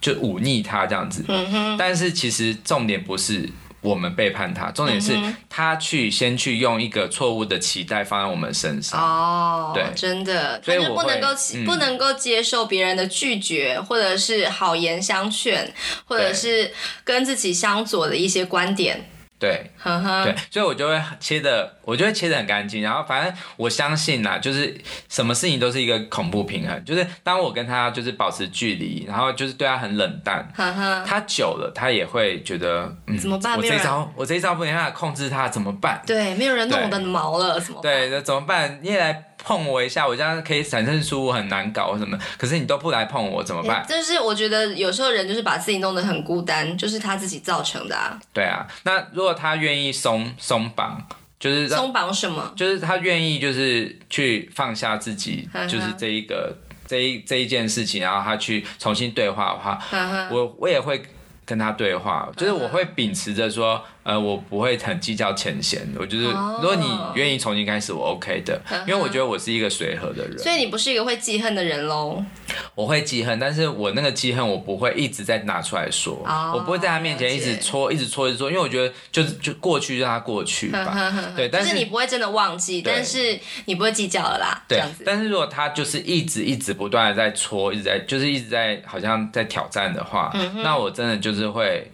[0.00, 3.48] 就忤逆他这样子，嗯哼，但是其实重点不是。
[3.80, 5.16] 我们背叛他，重点是
[5.48, 9.00] 他去先去用一个错误的期待放在我们身上。
[9.00, 15.72] 哦，对，真的，他就不能够、嗯、不能够接受别人的拒绝，或者是好言相劝，
[16.06, 16.72] 或者是
[17.04, 19.08] 跟自己相左的一些观点。
[19.38, 22.82] 对，呵呵对，所以我就会切的，我就会切的很干净。
[22.82, 24.74] 然后反正我相信呐，就是
[25.08, 26.84] 什么事情都是一个恐怖平衡。
[26.84, 33.56] 就是当我跟他就是保持距离，然后就是对他很冷淡，他久了他也会觉得，嗯，怎么办？
[33.56, 36.02] 我这一招，我这一招不能让他控制他，怎么办？
[36.06, 37.92] 对，没有人弄我的毛了，怎么办？
[37.92, 38.78] 对，那怎么办？
[38.82, 39.22] 你也来。
[39.46, 43.86] 碰我一下，我这样可以产生出我很难搞什么，可是你都不来碰我，怎么办？
[43.88, 48.18] 就是我觉得有时候人就是把自己弄得很孤单，就是他自己造成的啊。
[48.32, 51.00] 对啊，那如果他愿意松松绑，
[51.38, 52.52] 就是松绑什么？
[52.56, 56.52] 就是他愿意就是去放下自己，就是这一个
[56.84, 61.00] 这一这一件事情，然后他去重新对话的话，我我也会
[61.44, 63.80] 跟他对话，就是我会秉持着说。
[64.06, 70.38] 呃，我不会很计较前嫌，我就是如果你愿意重新开始，我 OK 的，因为我觉得我是一个随和的人。
[70.38, 72.24] 所以你不是一个会记恨的人喽？
[72.76, 81.12] 我会记恨，但是我那个记恨我不会一直在拿出来说，我不会在他面前一直戳，一直戳，一直戳，因为我觉得就是就过去让他过去吧。
[81.34, 84.62] 对，但是你不会真的忘记，但是你不会计较了啦。
[84.68, 91.90] 对，但是如果他就是一直一直不断的在戳，一直在就是一直在好像在挑战的话，那我真的就是会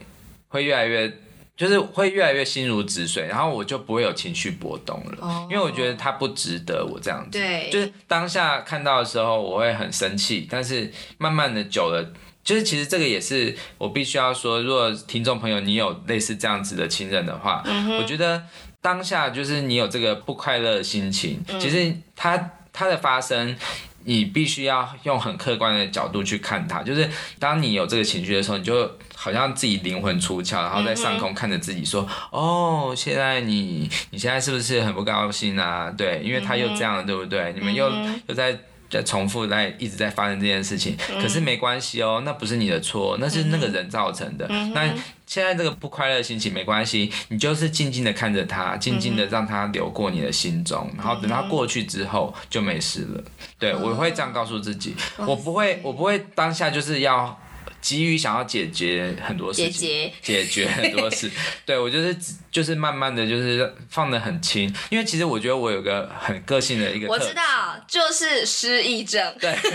[0.48, 1.11] 会越来越。
[1.56, 5.50] 就是会越来越心如止水，然后我就不会有情绪波动了，oh.
[5.50, 7.38] 因为我觉得他不值得我这样子。
[7.38, 12.12] 对，就是当下看到的时候，我会很生气，但是慢慢的久了，
[12.42, 17.96] 就是其实这个也是我必须要说，如果听众朋友你有类似这样子的亲人的话，mm hmm.
[17.98, 18.42] 我觉得
[18.80, 23.56] 当下就是你有这个不快乐的心情，其实它它的发生。
[24.04, 35.90] 你必须要用很客观的角度去看它，就是当你有这个情绪的时候，你就好像自己灵魂出窍，然后在上空看着自己说：“嗯、哦，现在你你现在是不是很不高兴啊？
[35.96, 37.52] 对，因为他又这样了，对不对？
[37.56, 37.88] 你们又
[38.26, 38.58] 又在在
[39.00, 44.44] 重复在一直在发生这件事情，可是没关系哦，那不是你的错，那是那个人造成的。
[44.50, 44.92] 嗯、那。”
[45.24, 53.24] 现在这个不快乐心情没关系，你就是静静的看着它，静静的让它流过你的心中，然后等它过去之后就没事了。
[53.59, 57.35] 对，我会这样告诉自己，哦、我不会，我不会当下就是要
[57.83, 61.31] 急于想要解决很多事情，解决，很多事。
[61.66, 62.16] 对，我就是
[62.51, 67.42] 就是慢慢的就是放的很轻，因为其实我觉得我有个很个性的一个，我知道，
[67.87, 69.37] 就是失忆症。
[69.38, 69.55] 对。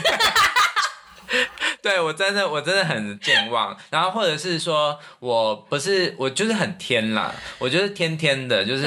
[1.81, 8.85] 对，我真的我真的很健忘，然后或者是说我不是我就是很天啦，我就是天天的，就是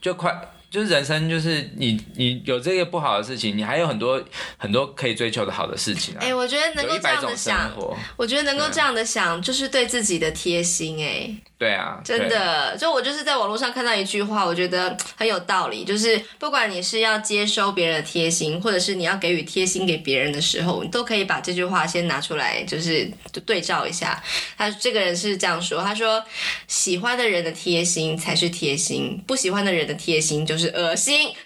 [0.00, 0.38] 就快。
[0.70, 4.22] 就是人生，就是你你有这个不好的事情，你还有很多
[4.56, 6.18] 很多可以追求的好的事情啊。
[6.20, 7.72] 哎、欸，我觉得能够这样的想，
[8.16, 11.34] 我觉得能够这样的想，就是对自己的贴心哎。
[11.58, 24.22] 对啊，真的，就我就是在网络上看到一句话，我觉得很有道理，就是不管你是要接收别人的贴心，或者是你要给予贴心给别人的时候，你都可以把这句话先拿出来，就是就对照一下。
[24.56, 26.22] 他这个人是这样说，他说
[26.68, 31.32] 喜欢的人的贴心才是贴心，不喜欢的人的贴心就是恶心。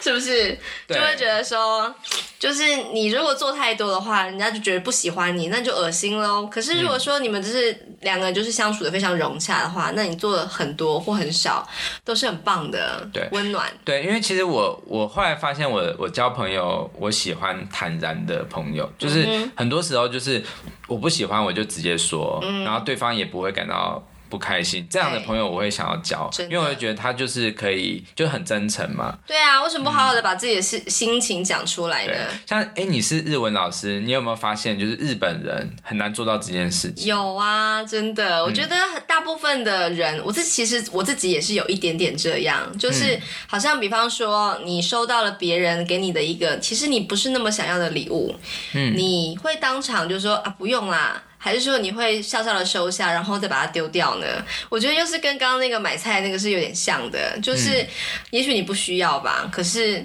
[0.00, 0.56] 是不是
[0.88, 1.92] 就会觉得说，
[2.38, 6.46] 就是你如果做太多的话，人家就觉得不喜欢你，那就恶心喽。
[6.46, 11.68] 可是如果说你们就是两个人就是相处的非常融洽的话，那你做的很多或很少
[12.04, 13.70] 都是很棒的，对，温暖。
[13.84, 20.42] 对，因为其实我我后来发现我，我我交朋友，我喜欢坦然的朋友，就是很多时候就是
[20.86, 24.02] 我不喜欢我就直接说，嗯、然后对方也不会感到。
[24.28, 29.16] 不开心这样的朋友我会想要交，因为我会觉得他就是可以就很真诚嘛。
[29.26, 32.12] 对啊，为什么不好好的把自己的心心情讲出来呢？
[32.46, 37.06] 像哎，你是日文老师，你有没有发现就是日本人很难做到这件事情？
[37.06, 48.34] 有啊，真的，我觉得大部分的人，我自其实我自己也是有一点点这样，就是好像比方说你收到了别人给你的一个其实你不是那么想要的礼物，
[48.74, 51.22] 嗯，你会当场就说啊不用啦。
[51.38, 54.26] 还是说你会笑笑的收下，然后再把它丢掉呢？
[54.68, 57.86] 我觉得又是跟刚刚那个买菜那个是有点像的，就是
[58.30, 60.04] 也许你不需要吧，可是。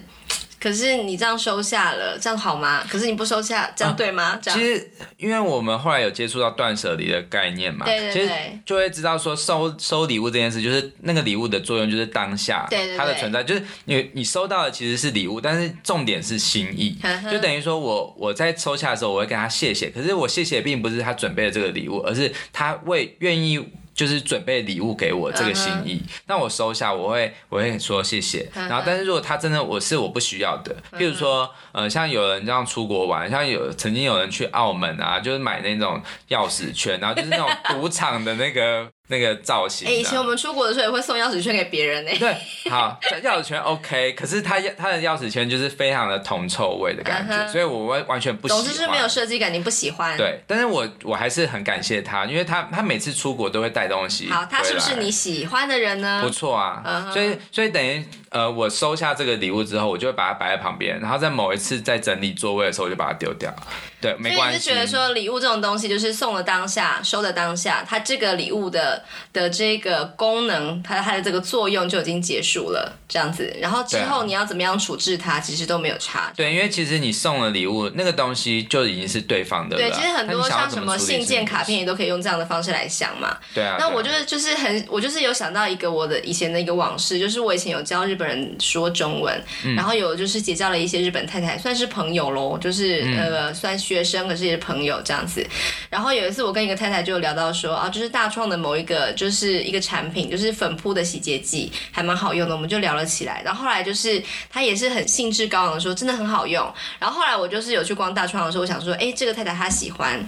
[0.64, 2.86] 可是你这样收下了，这样好吗？
[2.90, 4.24] 可是你不收下，这样对吗？
[4.24, 4.58] 啊、这样。
[4.58, 8.32] 其实，因为我们后来有接触到断舍离的概念嘛，对对对，其实
[8.66, 23.68] 就会知道说收收礼物这件事，就是那个礼物的作用就是当下对它的存在，就是你你收到的其实是礼物，但是重点是心意，呵呵，就等于说我我在收下的时候，我会跟他谢谢，可是我谢谢并不是他准备的这个礼物，而是他为愿意。
[24.04, 26.40] 就是准备礼物给我这个心意，那、uh.
[26.40, 28.50] 我收下，我会我会说谢谢。
[28.54, 28.68] Uh.
[28.68, 38.90] 然后，但是如果他真的我是我不需要的，譬如说，呃，像有人这样出国玩，像有曾经有人去澳门啊，就是买那种钥匙圈，然后就是那种赌场的那个。
[39.14, 42.12] 那个造型，哎、欸，以前我们出国的时候也会送钥匙圈给别人呢。
[42.20, 42.36] 对，
[42.72, 47.52] 好，钥匙圈 OK，可是他他的钥匙圈就是非常的铜臭味的感觉，uh huh.
[47.52, 48.64] 所以我完完全不喜欢。
[48.64, 50.18] 总之是没有设计感，你不喜欢。
[50.18, 54.28] 对，但是我我还是很感谢他，因为他他每次出国都会带东西。
[54.32, 56.22] 好，他是不是你喜欢的人呢？
[56.24, 57.14] 不错啊，uh huh.
[57.14, 63.54] 所以所以等于呃，我收下这个礼物之后，我就会把它摆在旁边，然后在某一次在整理座位的时候，我就把它丢掉。
[64.04, 64.60] 对，没关系。
[64.60, 69.78] 所以你是觉得说礼物这种东西，就是送的当下，收的当下，它这个礼物的的这。
[69.84, 73.54] 个功能，它它的这个作用就已经结束了，这样子。
[73.60, 76.32] 然后之后你要怎么样处置它，其实都没有差。
[76.38, 79.82] 对，因为其实你送了礼物，那个东西就已经是对方的了。
[79.82, 83.38] 对，其实很多像什么信件、卡片，也都可以用这样的方式来想嘛。
[83.54, 83.76] 对啊。
[83.78, 95.44] 那我就是就是很，我就是有想到一个我的以前的一个往事，就是我以前有教日本人说中文，嗯、然后有就是结交了一些日本太太，算是朋友喽，就是、嗯、呃算学学生，可是也是朋友这样子。
[95.90, 99.64] 然后有一次我跟一个太太就聊到说啊，就是大创的某一个就是。
[99.64, 103.42] 一个产品就是粉扑的洗洁剂，还蛮好用的，我们就聊了起来。
[103.44, 106.72] 然后后来就是她也是很兴致高昂的说，真的很好用。
[107.00, 110.24] 然后后来我就是有去逛大创的时候，我想说，哎，这个太太她喜欢。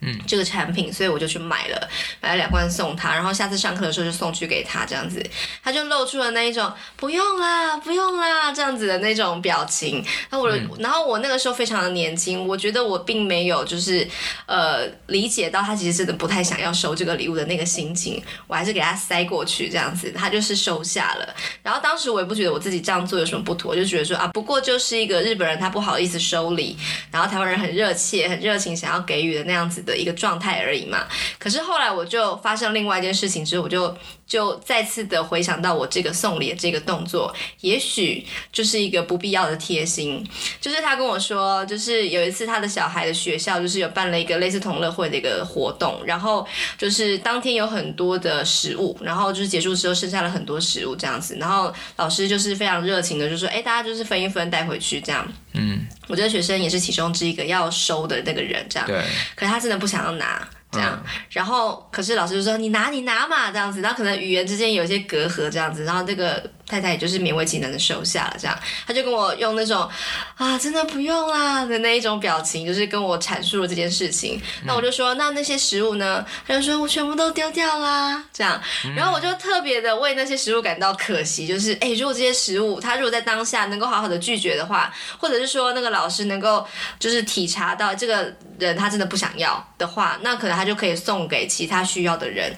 [0.00, 1.88] 嗯，这个产品，所以我就去买了，
[2.20, 5.24] 买了两罐送他，然后下次上课的时候就送去给他，这样子，
[5.62, 10.04] 他就露出了那一种不用啦，不用啦这样子的那种表情。
[10.30, 14.06] 那我，嗯、然后我那个时候非常的年轻，我觉得我并没有就是
[14.46, 21.34] 呃理解到他其实真的不太想要收这个礼物的那个心情，我还是给他塞过去这样子，他就是收下了。
[21.62, 26.76] 然后当时我也不觉得我自己这样做有什么不妥，我就觉得说啊，不过就是一个日本人他不好意思收礼，
[27.10, 33.96] 然后台湾人很热切、很热情想要给予的那样子的一个状态而已嘛，可是后来我就发生另外一件事情之后，我就
[34.28, 40.22] 就再次的回想到我这个送礼的这个动作，也许就是一个不必要的贴心。
[40.60, 55.26] 就是他跟我说，就是有一次他的小孩的学校就是有办了一个类似同乐会的一个活动，然后就是当天有很多的食物，然后就是结束之后剩下了很多食物这样子，然后老师就是非常热情的就说，哎，大家就是分一分带回去这样。
[55.54, 58.86] 嗯，我觉得学生也是其中之一个要收的那个人这样。
[58.86, 59.02] 对，
[59.34, 60.46] 可是他真的不想要拿。
[60.70, 69.88] 这样，然后可是老师就说你拿你拿嘛，这样子，然后可能语言之间有一些隔阂，这样子，然后这个太太也就是勉为其难的收下了，这样，他就跟我用那种
[70.36, 74.38] 啊真的不用啦的那一种表情，就是跟我阐述了这件事情。
[74.66, 76.22] 那我就说那那些食物呢？
[76.46, 78.60] 他就说我全部都丢掉啦，这样，
[78.94, 86.66] 然后我就特别的为那些食物感到可惜，就是哎，如果这些食物他如果在当下能够好好的拒绝的话，或者是说那个老师能够
[86.98, 90.58] 就是体察到这个人他真的不想要的话，那可能。
[90.58, 92.52] 他就可以送给其他需要的人。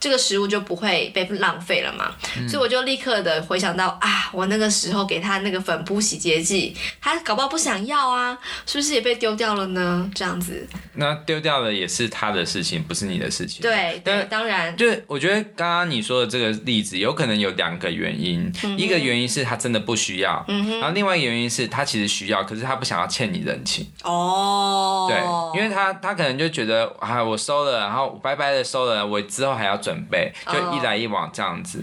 [0.00, 10.08] 这个食物就不会被浪费了嘛，嗯、所以我就立刻的回想到啊，我那个时候给他那个粉扑洗洁剂，他搞不好不想要啊，是不是也被丢掉了呢？
[10.14, 13.60] 这样子，那丢掉了也是他的事情，不是你的事情。
[13.60, 23.84] 对，对，但当然，就是我觉得刚刚你说的这个例子，有可能有两个原因，嗯、一个原因是他真的不需要，嗯、然后另外一个原因是他其实需要，可是他不想要欠你人情。
[24.04, 29.76] 哦，对，因为他他可能就觉得啊，我收了，然后拜拜的收了，我之后还要。
[29.88, 31.82] 准备就一来一往这样子。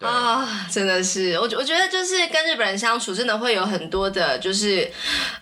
[0.00, 0.08] 对。
[0.08, 1.34] oh, 真的是。
[1.38, 4.90] 我我觉得就是跟日本人相处，真的会有很多的，就是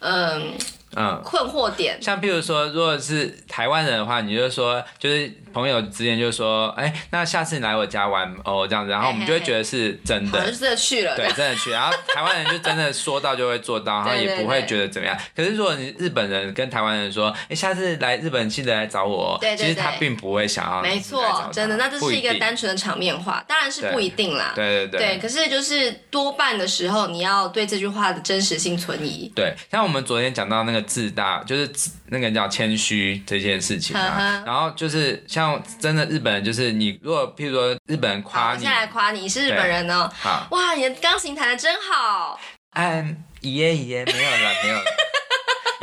[0.01, 0.53] 嗯
[0.97, 2.01] 嗯困惑点。
[2.03, 5.33] 像譬如说，如果是台湾人的话，你就说就是。
[5.53, 11.71] 朋友之间就说：“哎、欸，那下次你来我家玩哦，这样子，然后我们就会觉得是真的，嘿嘿嘿真的去了，对，真的去。
[11.71, 15.15] 然后台湾人就真的说到就会做到，然后也不会觉得怎么样。
[15.37, 24.53] 可是如果你日本人跟台湾人说：‘哎、欸，下次来日本记得来找我。’其实他并不会想要，没错，真的，那这是一个单纯的场面话，当然是不一定啦。
[24.55, 29.31] 对对对，对，可是就是多半的时候，你要对这句话的真实性存疑。
[29.37, 31.71] 对，像我们昨天讲到那个自大，就是
[32.07, 36.23] 那个叫谦虚这件事情啊，然后就是像真的日。
[36.23, 40.09] 本人就是你，如果譬如说日本人夸你，现在来夸你，你是日本人呢？
[40.21, 42.39] 好，哇，你的钢琴弹的真好。
[42.75, 44.85] 嗯，咦耶咦耶，没有了，没有了。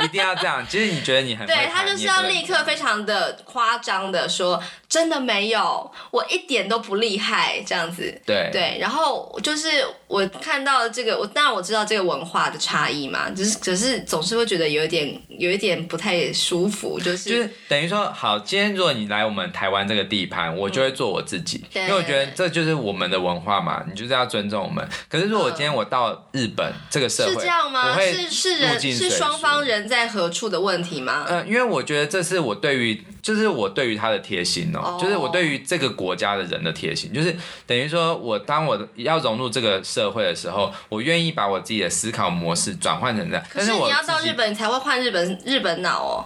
[0.02, 4.58] 一定要这样，其实你觉得你很对，他就是要立刻非常的夸张的说，
[4.90, 8.02] 真的没有，我一点都不厉害，这样子。
[8.26, 9.68] 对对，然后就是
[10.08, 24.86] 我看到这个，我当然我知道这个文化的差异嘛，就是可是总是会觉得有一点有一点不太舒服，就是就是等于说，好，今天如果你来我们台湾这个地盘，我就会做我自己，嗯、因为我觉得这就是我们的文化嘛，你就是要尊重我们。
[25.08, 28.00] 可是如果今天我到日本这个社会，是这样吗？
[28.00, 29.80] 是是人是双方人。
[29.90, 31.26] 在何处的问题吗？
[31.28, 37.34] 嗯，因为我觉得这是我对于就是我对于他的贴心哦，就是我对于这个国家的人的贴心，就是
[37.66, 43.44] 等于说我当我要融入这个社会的时候，我愿意把我自己的思考模式转换成这样。
[43.50, 46.24] 可是你要到日本才会换日本日本脑哦。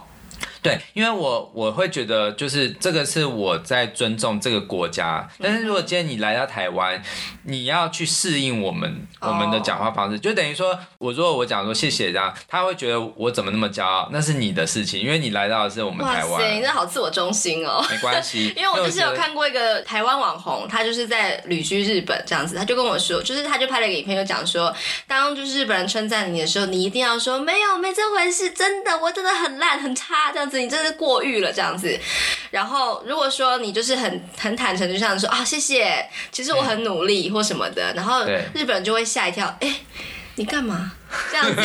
[0.65, 5.27] 对，因为我我会觉得，就是这个是我在尊重这个国家。
[5.39, 6.99] 但是如果今天你来到台湾，
[7.43, 14.09] 你要去适应我们我们的讲话方式，就等于说，我如果我讲说谢谢这样，他会觉得我怎么那么骄傲？
[14.11, 16.31] 那是你的事情，因为你来到的是我们台湾。
[16.31, 17.85] 哇塞，你好自我中心哦。
[17.91, 24.73] 没关系， 因为我就是有看过一个台湾网红，他就是在旅居日本这样子，他就跟我说，就是他就拍了一个影片，就讲说，
[25.05, 30.54] 当就是日本人称赞你的时候，你一定要说没有没这回事，真的我真的很烂很差这样子。
[30.57, 31.99] 你真的过誉了这样子，
[32.51, 39.75] 然后如果说你就是很很坦诚，就像说啊谢谢，其实我很努力或什么的，然后日本人就会吓一跳，哎，
[40.35, 40.93] 你干嘛？
[41.31, 41.61] 这样子，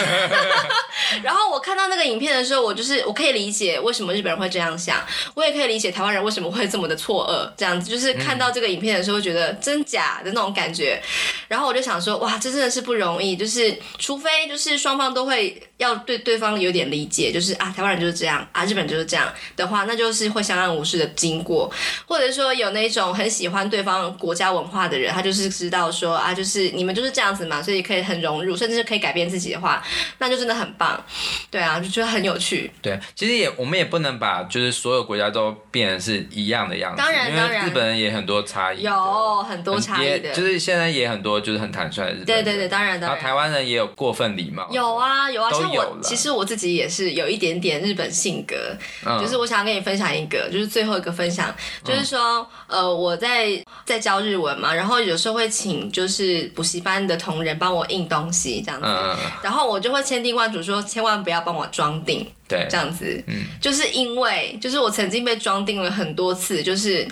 [1.22, 11.00] 然后我看到那个影片的时候，我就是我可以理解为什么日本人会这样想，我也可以理解台湾人为什么会这么的错愕，这样子就是看到这个影片的时候，觉得真假的那种感觉，
[11.48, 19.32] 然后我就想说，哇，这真的是不容易，就是除非就是双方都会要对对方有点理解，就是啊，台湾人就是这样啊，日本人就是这样。
[19.56, 21.70] 的话，那就是会相安无事的经过，
[22.06, 29.82] 或者说有那种很喜欢对方国家文化的人，他就是知道说啊，就是你们就是这样子嘛，所以可以很融入，甚至可以改变自己的话，
[30.18, 31.02] 那就真的很棒，
[31.50, 32.70] 对啊，就觉得很有趣。
[32.82, 48.76] 对，其实也我们也不能把就是所有国家都变成是一样的样子，当然，当然，日本人也很多差异，有很多差异的，就是现在也很多就是很坦率的日本人，对对对，当然，的然，然后台湾人也有过分礼貌，有啊有啊，像我其实我自己也是有一点点日本性格，
[49.06, 51.54] 嗯、就是我想要跟你分享一个，就是最后一个分享，
[51.84, 58.86] 就是说、嗯、呃我在在教日文嘛，然后有时候会请就是补习班的同仁帮我印东西这样子。
[58.86, 67.06] 嗯然后我就会千叮万嘱说，千万不要帮我装订，对，这样子，嗯，就是因为，就是我曾经被装订了很多次，就是。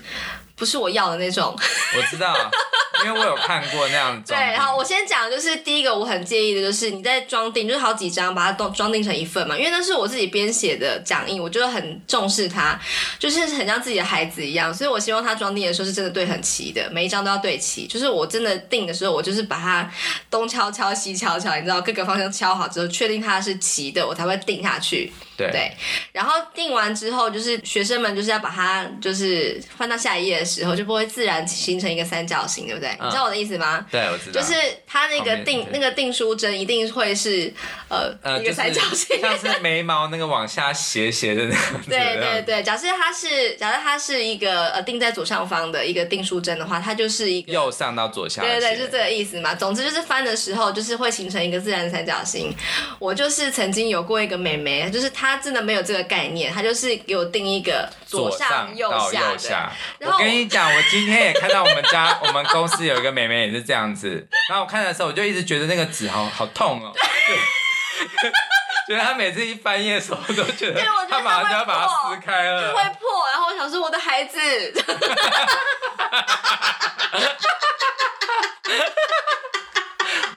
[0.58, 1.54] 不是我要的那种，
[1.96, 2.34] 我知道，
[3.04, 4.22] 因为我有看过那样。
[4.26, 12.78] 对，然后我先讲，就是第一个我很介意的就是你在装订，就是好几张把它都装订成一份嘛，因为那是我自己编写的讲义，我就很重视它，
[13.18, 17.86] 就是很像自己的孩子一样，所以我希望它装订的时候是真的对很齐的，每一张都要对齐。
[17.86, 19.88] 就是我真的订的时候，我就是把它
[20.28, 25.12] 东敲敲西敲敲，你知道各个方向敲好之后，确定它是齐的，我才会订下去。
[25.38, 25.72] 对，对，
[26.10, 32.88] 然后定完之后，就是学生们就是要把它就是翻到下一页的时候，就不会自然形成一个三角形，对不对？
[32.98, 33.86] 嗯、你知道我的意思吗？
[33.88, 34.40] 对，我知道。
[34.40, 37.54] 就是它那个定那个定书针一定会是
[37.88, 41.86] 呃，呃一个三角形，像是眉毛那个往下斜斜的那样子。
[41.88, 48.42] 对对对，假设它是假设它是一个呃定在左上方的一个定书针的话，它就是一个右上到左下。
[48.42, 49.54] 对对对，是这个意思嘛。
[49.54, 52.52] 总之就是翻的时候就是会形成一个自然的三角形。
[52.98, 55.27] 我就是曾经有过一个美眉，就是她。
[55.28, 59.70] 他真的没有这个概念，他就是给我定一个左上右下的。
[60.00, 66.92] 我跟你讲，我今天也看到我们 家我们公司有一个妹妹也是这样子，然后我看的时候，我就一直觉得那个纸好好痛哦。
[67.28, 67.36] 对，
[68.88, 73.28] 觉得他每次一翻页的时候，都觉得他马上就要把它撕开了，就会破。
[73.30, 74.38] 然后我想说，我的孩子。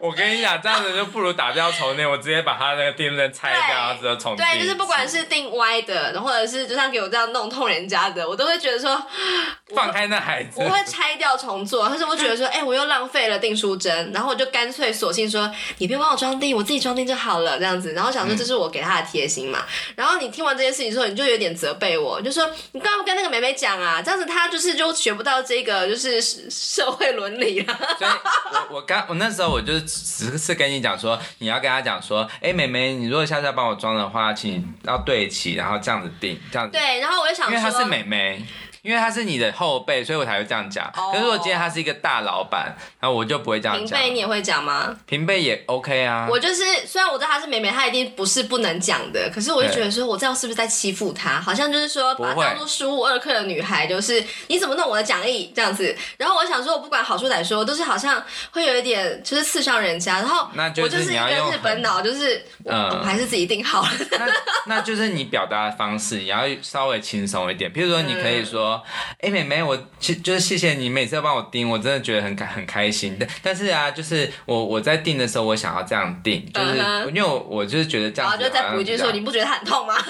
[0.03, 8.99] 我跟你讲，这样子就不如打掉重练，我直接把他那个订单拆掉，然后直接重对，就是不管是定歪的，或者是就像给我这样弄痛人家的，我都会觉得说，
[9.75, 11.87] 放开那孩子，我会拆掉重做。
[11.87, 17.93] 但是我觉得说，哎、欸，我又浪费了订书针，然后我就干脆索性说，你别帮我装订，我自己装订就好了，这样子。
[17.93, 19.59] 然后想说，这是我给他的贴心嘛。
[19.59, 24.01] 嗯、然后你听完这件事情之后，你就有点责备我，就说你干嘛跟那个妹妹讲啊？
[24.01, 27.77] 这样子她就是就学不到这个就是社会伦理了。
[27.99, 28.11] 所以
[28.51, 29.90] 我我刚我那时候我就是。
[29.91, 36.77] 只是跟你讲说，你要跟他讲说，哎、欸，妹妹，你如果下次要帮我装的话，请要对齐，然后这样子定，这样子。
[36.77, 38.45] 对，然后我就想說，因为她是妹妹。
[38.81, 40.89] 因为他是你的后辈，所以我才会这样讲。
[40.95, 41.11] Oh.
[41.11, 43.99] 可是如果今天他是一个大老板，然后我就不会这样讲。
[43.99, 44.95] 平辈你也会讲吗？
[45.05, 46.27] 平辈也 OK 啊。
[46.29, 49.29] 我就是虽然我知道他是妹妹，他一定不是不能讲的。
[49.33, 51.39] 可是我就觉得说，我这样是不是在欺负他？
[51.39, 55.95] 好像就是说把他当做十五二课的女孩，就是你怎么弄我的讲义这样子。
[56.17, 60.15] 然后我想说，我不管好处歹说，都是好像会有一点就是刺伤人家。
[60.19, 60.49] 然后
[60.81, 63.89] 我就是一个日本脑，就是我，嗯、我还是自己定好了。
[64.11, 64.27] 那
[64.65, 67.71] 那就是你表达的方式，你要稍微轻松一点。
[67.71, 68.70] 譬如说，你可以说，
[69.19, 69.63] 哎、妹妹。
[69.63, 73.17] 我其就是谢谢你每次要帮我订，我真的觉得很开很开心。
[73.19, 77.07] 但但是啊，就是我我在订的时候，我想要这样订，就是、uh -huh.
[77.09, 78.29] 因为我我就是觉得这样。
[78.29, 79.95] 然后就再补一句说，你不觉得很痛吗？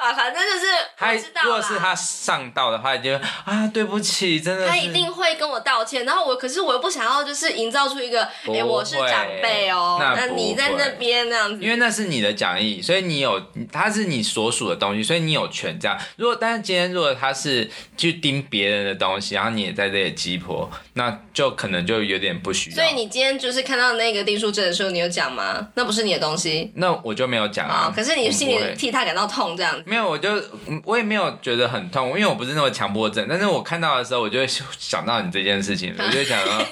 [0.00, 1.42] 啊，反正就是他知道。
[1.44, 3.12] 如果是他上道的话，就
[3.44, 4.66] 啊，对不起，真的。
[4.66, 11.62] 他一定会跟我道歉，然后我可是我又不想要，就是营造出一个，哎、欸，我是长辈哦，那你在那边那样子。
[11.62, 13.40] 因为那是你的讲义，所以你有，
[13.70, 15.98] 他是你所属的东西，所以你有权这样。
[16.16, 22.76] 如果但是今天如果他是去盯别人的东西，然后你也在这里鸡婆，那就可能就有点不需要。
[22.76, 25.68] 所以你今天就是看到那个订书针的时候，你有讲吗？
[25.74, 27.92] 那不是你的东西，那我就没有讲啊。
[27.94, 29.89] 可是你心里替他感到痛这样子。
[29.90, 30.40] 没有，我就
[30.84, 33.26] 我也没有觉得很痛，因为我不是那么强迫症。
[33.28, 36.64] 但是我看到的时候，我就会想到你这件事情， 我就会想说，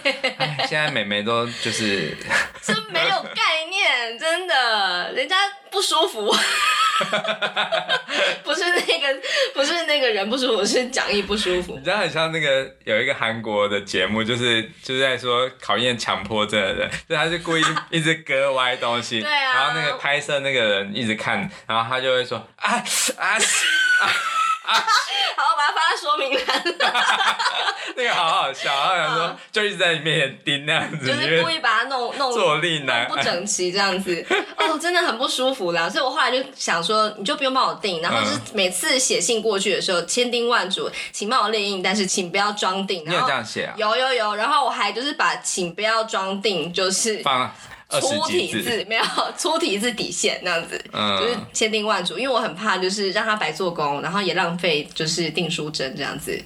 [0.68, 2.16] 现在美眉都就是，
[2.62, 5.34] 真没有概念，真的，人家
[5.68, 6.32] 不舒服。
[8.44, 9.20] 不是那个，
[9.54, 11.76] 不是那个人不舒服，是讲义不舒服。
[11.76, 22.82] 你知道很像那个有一个韩国的节目，就是就是在说考验强迫症的人，就他是故意 一直割歪东西，对啊，然后那个拍摄那个人一直看，然后他就会说啊啊
[23.18, 23.36] 啊。
[24.00, 24.10] 啊、
[25.36, 26.62] 好，我把它放在说明栏。
[27.96, 34.24] 那个好好笑，好像说就一直在你面前盯那样子，就是故意把它弄弄坐立难不整齐这样子。
[34.56, 35.88] 哦，真的很不舒服啦。
[35.88, 43.04] 所以我后来就想说，你就不用帮我订，然后就是每次写信过去的时候，千叮万嘱，请帮我列印，但是请不要装订。
[43.04, 43.74] 你有这样写啊？
[43.76, 47.50] 有有有，然后我还就是把请不要装订，就是放。
[47.88, 48.84] 粗体字。
[48.88, 49.02] 没有
[49.36, 56.38] 粗体字底线那样子，嗯、就是千叮万嘱，因为我很怕就是让他白做工，然后也浪费就是订书针这样子，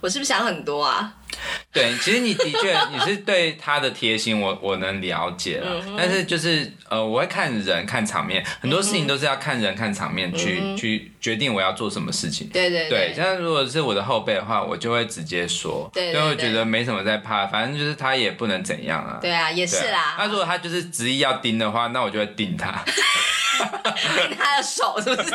[0.00, 1.14] 我是不是想很多啊？
[1.72, 5.80] 对，其实你的确你是对他的贴心，我我能了解了。
[5.86, 12.48] 嗯、但是就是呃，我会看人看场面，很多事情都是要看人看场面去、嗯、去决定我要做什么事情。
[12.48, 13.12] 对对对。
[13.14, 19.18] 像如果是我的后辈的话，我就会直接说，对，对，对，因为我觉得没什么在怕，反正就是他也不能怎样啊。
[19.20, 20.16] 对啊，也是啦。
[20.18, 22.82] 那如果他就是执意要盯的话，那我就会盯他，
[24.28, 25.30] 盯他的手是不是？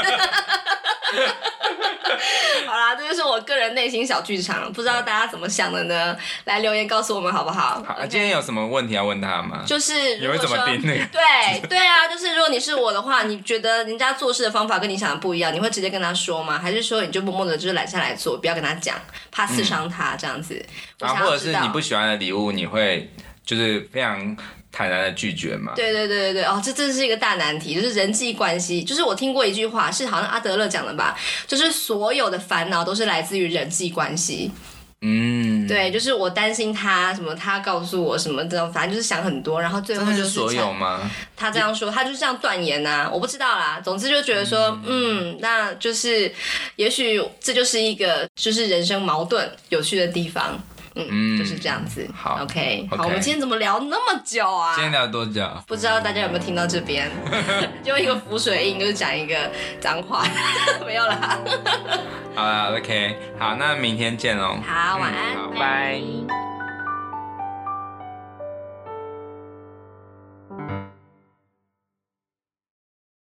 [2.67, 6.15] 好啦，这就是我个人内心小剧场，不知道大家怎么想的呢？
[6.45, 7.83] 来留言告诉我们好不好？
[7.87, 9.63] 好，今天有什么问题要问他吗？
[9.65, 11.05] 就是你会怎么盯那个？
[11.07, 16.59] 对对啊，就是如果你是我的话，你觉得人家做事的方法跟你想的不一样，你会直接跟他说吗？
[16.59, 18.95] 还是说你就默默的就是揽下来做，不要跟他讲，
[19.31, 20.63] 怕刺伤他这样子？
[20.99, 23.09] 啊，或者是你不喜欢的礼物，你会
[23.45, 24.35] 就是非常。
[24.75, 25.71] 坦然的拒绝嘛？
[25.75, 28.83] 对对对对对哦，这真是一个大难题，就是人际关系。
[28.83, 31.15] 就是我听过一句话，是好像阿德勒讲的吧，
[31.45, 34.51] 就是所有的烦恼都是来自于人际关系。
[35.05, 41.11] 嗯，对，就是我担心他什么，他告诉我什么的，反正就是想很多，然后最后就是，是所有吗？
[41.35, 43.81] 他这样说，他就这样断言呐、啊，我不知道啦。
[43.83, 46.33] 总之就觉得说，嗯，嗯，那就是
[46.77, 50.57] 也许这就是一个就是人生矛盾有趣的地方。
[50.95, 52.07] 嗯，就是这样子。
[52.15, 54.73] 好，OK，好，我们今天怎么聊那么久啊？
[54.75, 55.47] 今天聊多久？
[55.67, 57.09] 不知道大家有没有听到这边？
[57.83, 59.35] 就一个浮水印，就是讲一个
[59.79, 60.25] 脏话，
[60.85, 61.39] 没有啦。
[62.35, 64.57] 好了，OK，好，那明天见喽。
[64.65, 66.52] 好，晚安，拜拜。